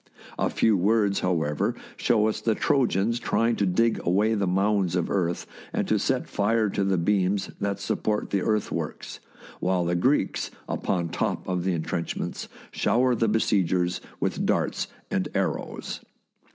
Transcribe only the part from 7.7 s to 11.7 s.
support the earthworks, while the Greeks, upon top of